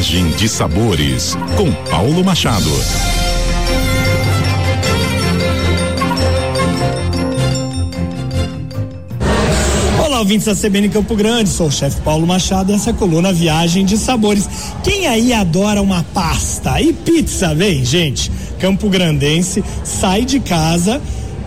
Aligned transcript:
viagem 0.00 0.30
de 0.30 0.48
sabores 0.48 1.36
com 1.58 1.70
Paulo 1.90 2.24
Machado. 2.24 2.70
Olá, 10.02 10.20
ouvintes 10.20 10.46
da 10.46 10.54
CBN 10.54 10.88
Campo 10.88 11.14
Grande, 11.14 11.50
sou 11.50 11.66
o 11.66 11.70
chefe 11.70 12.00
Paulo 12.00 12.26
Machado 12.26 12.72
e 12.72 12.76
essa 12.76 12.90
é 12.90 12.92
a 12.94 12.96
coluna 12.96 13.30
Viagem 13.30 13.84
de 13.84 13.98
Sabores. 13.98 14.48
Quem 14.82 15.06
aí 15.06 15.34
adora 15.34 15.82
uma 15.82 16.02
pasta 16.14 16.80
e 16.80 16.94
pizza, 16.94 17.54
vem, 17.54 17.84
gente? 17.84 18.32
Campo 18.58 18.88
Grandense 18.88 19.62
sai 19.84 20.24
de 20.24 20.40
casa 20.40 20.98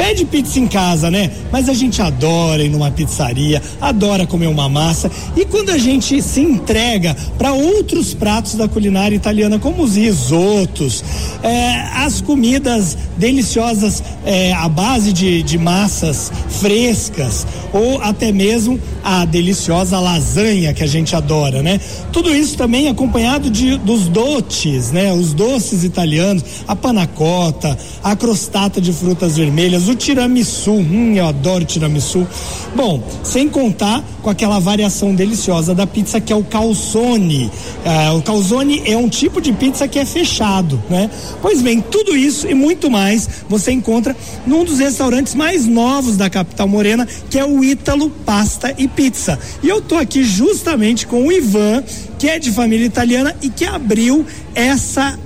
pede 0.00 0.24
pizza 0.24 0.58
em 0.58 0.66
casa, 0.66 1.10
né? 1.10 1.30
Mas 1.52 1.68
a 1.68 1.74
gente 1.74 2.00
adora 2.00 2.64
ir 2.64 2.70
numa 2.70 2.90
pizzaria, 2.90 3.60
adora 3.78 4.26
comer 4.26 4.46
uma 4.46 4.66
massa. 4.66 5.10
E 5.36 5.44
quando 5.44 5.68
a 5.68 5.76
gente 5.76 6.22
se 6.22 6.40
entrega 6.40 7.14
para 7.36 7.52
outros 7.52 8.14
pratos 8.14 8.54
da 8.54 8.66
culinária 8.66 9.14
italiana, 9.14 9.58
como 9.58 9.82
os 9.82 9.96
risotos, 9.96 11.04
é, 11.42 11.82
as 11.96 12.22
comidas 12.22 12.96
deliciosas 13.18 14.02
é, 14.24 14.54
à 14.54 14.70
base 14.70 15.12
de, 15.12 15.42
de 15.42 15.58
massas 15.58 16.32
frescas, 16.48 17.46
ou 17.70 18.00
até 18.00 18.32
mesmo 18.32 18.80
a 19.04 19.26
deliciosa 19.26 20.00
lasanha 20.00 20.72
que 20.72 20.82
a 20.82 20.86
gente 20.86 21.14
adora, 21.14 21.62
né? 21.62 21.78
Tudo 22.10 22.34
isso 22.34 22.56
também 22.56 22.88
acompanhado 22.88 23.50
de, 23.50 23.76
dos 23.76 24.08
doces, 24.08 24.92
né? 24.92 25.12
Os 25.12 25.34
doces 25.34 25.84
italianos, 25.84 26.42
a 26.66 26.74
panacota, 26.74 27.76
a 28.02 28.16
crostata 28.16 28.80
de 28.80 28.94
frutas 28.94 29.36
vermelhas, 29.36 29.89
o 29.90 29.94
tiramisu, 29.94 30.72
hum, 30.72 31.14
eu 31.14 31.26
adoro 31.26 31.64
tiramisu. 31.64 32.26
Bom, 32.74 33.02
sem 33.22 33.48
contar 33.48 34.02
com 34.22 34.30
aquela 34.30 34.58
variação 34.58 35.14
deliciosa 35.14 35.74
da 35.74 35.86
pizza 35.86 36.20
que 36.20 36.32
é 36.32 36.36
o 36.36 36.44
calzone. 36.44 37.50
É, 37.84 38.10
o 38.10 38.22
calzone 38.22 38.82
é 38.86 38.96
um 38.96 39.08
tipo 39.08 39.40
de 39.40 39.52
pizza 39.52 39.88
que 39.88 39.98
é 39.98 40.04
fechado, 40.04 40.80
né? 40.88 41.10
Pois 41.42 41.60
bem, 41.60 41.80
tudo 41.80 42.16
isso 42.16 42.46
e 42.48 42.54
muito 42.54 42.90
mais 42.90 43.28
você 43.48 43.72
encontra 43.72 44.16
num 44.46 44.64
dos 44.64 44.78
restaurantes 44.78 45.34
mais 45.34 45.66
novos 45.66 46.16
da 46.16 46.30
capital 46.30 46.68
morena, 46.68 47.06
que 47.28 47.38
é 47.38 47.44
o 47.44 47.64
Ítalo 47.64 48.10
Pasta 48.10 48.74
e 48.78 48.86
Pizza. 48.86 49.38
E 49.62 49.68
eu 49.68 49.80
tô 49.80 49.96
aqui 49.96 50.22
justamente 50.22 51.06
com 51.06 51.26
o 51.26 51.32
Ivan, 51.32 51.82
que 52.18 52.28
é 52.28 52.38
de 52.38 52.50
família 52.52 52.86
italiana 52.86 53.34
e 53.42 53.48
que 53.48 53.64
abriu 53.64 54.24
essa 54.54 55.18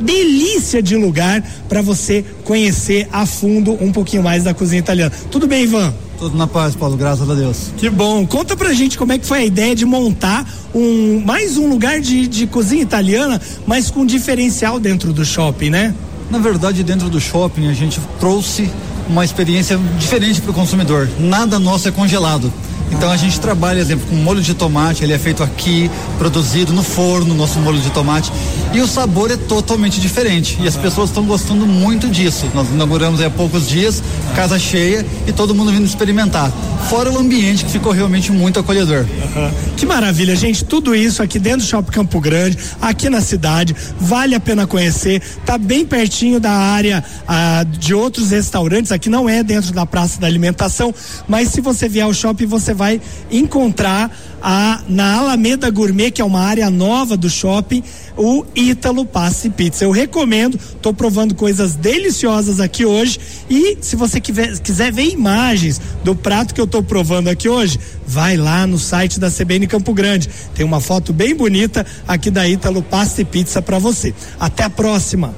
delícia 0.00 0.82
de 0.82 0.96
lugar 0.96 1.42
para 1.68 1.82
você 1.82 2.24
conhecer 2.44 3.08
a 3.12 3.26
fundo 3.26 3.76
um 3.80 3.92
pouquinho 3.92 4.22
mais 4.22 4.44
da 4.44 4.54
cozinha 4.54 4.80
italiana. 4.80 5.12
Tudo 5.30 5.46
bem, 5.46 5.64
Ivan? 5.64 5.92
Tudo 6.18 6.36
na 6.36 6.46
paz, 6.46 6.74
Paulo, 6.74 6.96
graças 6.96 7.28
a 7.28 7.34
Deus. 7.34 7.72
Que 7.78 7.88
bom. 7.88 8.26
Conta 8.26 8.54
pra 8.54 8.74
gente 8.74 8.98
como 8.98 9.12
é 9.12 9.18
que 9.18 9.24
foi 9.24 9.38
a 9.38 9.44
ideia 9.44 9.74
de 9.74 9.86
montar 9.86 10.46
um 10.74 11.22
mais 11.24 11.56
um 11.56 11.68
lugar 11.68 12.00
de, 12.00 12.26
de 12.26 12.46
cozinha 12.46 12.82
italiana, 12.82 13.40
mas 13.66 13.90
com 13.90 14.04
diferencial 14.04 14.78
dentro 14.78 15.12
do 15.12 15.24
shopping, 15.24 15.70
né? 15.70 15.94
Na 16.30 16.38
verdade, 16.38 16.82
dentro 16.82 17.08
do 17.08 17.20
shopping 17.20 17.68
a 17.68 17.72
gente 17.72 17.98
trouxe 18.18 18.70
uma 19.08 19.24
experiência 19.24 19.78
diferente 19.98 20.40
para 20.40 20.50
o 20.50 20.54
consumidor. 20.54 21.08
Nada 21.18 21.58
nosso 21.58 21.88
é 21.88 21.90
congelado. 21.90 22.52
Então 22.90 23.10
a 23.10 23.16
gente 23.16 23.40
trabalha, 23.40 23.80
exemplo, 23.80 24.06
com 24.08 24.16
molho 24.16 24.42
de 24.42 24.54
tomate, 24.54 25.04
ele 25.04 25.12
é 25.12 25.18
feito 25.18 25.42
aqui, 25.42 25.90
produzido 26.18 26.72
no 26.72 26.82
forno, 26.82 27.34
nosso 27.34 27.58
molho 27.60 27.78
de 27.78 27.90
tomate. 27.90 28.32
E 28.72 28.80
o 28.80 28.86
sabor 28.86 29.30
é 29.30 29.36
totalmente 29.36 30.00
diferente. 30.00 30.58
E 30.60 30.68
as 30.68 30.76
pessoas 30.76 31.10
estão 31.10 31.24
gostando 31.24 31.66
muito 31.66 32.08
disso. 32.08 32.46
Nós 32.54 32.68
inauguramos 32.68 33.20
há 33.20 33.30
poucos 33.30 33.68
dias, 33.68 34.02
casa 34.34 34.58
cheia 34.58 35.04
e 35.26 35.32
todo 35.32 35.54
mundo 35.54 35.72
vindo 35.72 35.84
experimentar. 35.84 36.52
Fora 36.88 37.10
o 37.10 37.18
ambiente 37.18 37.64
que 37.64 37.70
ficou 37.70 37.92
realmente 37.92 38.32
muito 38.32 38.58
acolhedor. 38.58 39.00
Uhum. 39.00 39.50
Que 39.76 39.86
maravilha, 39.86 40.34
gente. 40.34 40.64
Tudo 40.64 40.94
isso 40.94 41.22
aqui 41.22 41.38
dentro 41.38 41.60
do 41.60 41.66
Shopping 41.66 41.92
Campo 41.92 42.20
Grande, 42.20 42.58
aqui 42.80 43.08
na 43.08 43.20
cidade. 43.20 43.74
Vale 43.98 44.34
a 44.34 44.40
pena 44.40 44.66
conhecer. 44.66 45.22
Tá 45.44 45.56
bem 45.56 45.84
pertinho 45.84 46.40
da 46.40 46.52
área 46.52 47.04
ah, 47.28 47.64
de 47.64 47.94
outros 47.94 48.30
restaurantes. 48.30 48.92
Aqui 48.92 49.08
não 49.08 49.28
é 49.28 49.42
dentro 49.42 49.72
da 49.72 49.86
Praça 49.86 50.20
da 50.20 50.26
Alimentação, 50.26 50.94
mas 51.28 51.48
se 51.48 51.60
você 51.60 51.88
vier 51.88 52.04
ao 52.04 52.14
shopping, 52.14 52.46
você 52.46 52.74
vai 52.80 52.98
encontrar 53.30 54.10
a, 54.42 54.80
na 54.88 55.18
Alameda 55.18 55.68
Gourmet, 55.68 56.10
que 56.10 56.22
é 56.22 56.24
uma 56.24 56.40
área 56.40 56.70
nova 56.70 57.14
do 57.14 57.28
shopping, 57.28 57.82
o 58.16 58.42
Ítalo 58.56 59.04
Passe 59.04 59.50
Pizza. 59.50 59.84
Eu 59.84 59.90
recomendo, 59.90 60.54
estou 60.54 60.94
provando 60.94 61.34
coisas 61.34 61.74
deliciosas 61.74 62.58
aqui 62.58 62.86
hoje 62.86 63.20
e 63.50 63.76
se 63.82 63.96
você 63.96 64.18
quiser, 64.18 64.58
quiser 64.60 64.90
ver 64.90 65.10
imagens 65.10 65.78
do 66.02 66.16
prato 66.16 66.54
que 66.54 66.60
eu 66.60 66.64
estou 66.64 66.82
provando 66.82 67.28
aqui 67.28 67.50
hoje, 67.50 67.78
vai 68.06 68.38
lá 68.38 68.66
no 68.66 68.78
site 68.78 69.20
da 69.20 69.30
CBN 69.30 69.66
Campo 69.66 69.92
Grande. 69.92 70.30
Tem 70.54 70.64
uma 70.64 70.80
foto 70.80 71.12
bem 71.12 71.34
bonita 71.34 71.84
aqui 72.08 72.30
da 72.30 72.48
Ítalo 72.48 72.82
Passe 72.82 73.26
Pizza 73.26 73.60
para 73.60 73.78
você. 73.78 74.14
Até 74.38 74.62
a 74.64 74.70
próxima. 74.70 75.34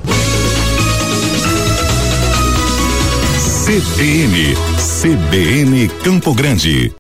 CBN, 3.65 4.57
CBN 5.01 5.89
Campo 6.03 6.35
Grande. 6.35 6.91